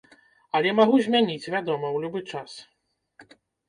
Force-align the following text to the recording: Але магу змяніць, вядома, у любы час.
Але 0.59 0.69
магу 0.79 0.95
змяніць, 1.09 1.51
вядома, 1.57 1.95
у 1.95 2.05
любы 2.07 2.27
час. 2.35 2.61